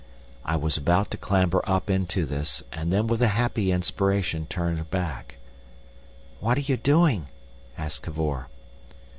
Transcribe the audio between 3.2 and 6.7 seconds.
a happy inspiration turned back. "What are